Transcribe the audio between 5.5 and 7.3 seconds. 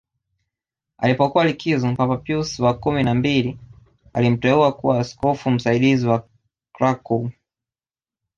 msaidizi wa Krakow